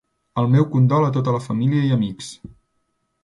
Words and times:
El 0.43 0.47
meu 0.53 0.65
condol 0.75 1.05
a 1.09 1.11
tota 1.17 1.35
la 1.35 1.43
família 1.47 1.85
i 1.89 1.93
amics. 1.97 2.31